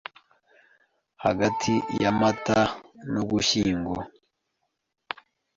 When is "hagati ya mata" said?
1.23-2.59